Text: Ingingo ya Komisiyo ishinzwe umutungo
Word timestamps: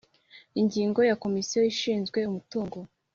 Ingingo 0.59 0.99
ya 1.09 1.15
Komisiyo 1.23 1.61
ishinzwe 1.71 2.19
umutungo 2.29 2.77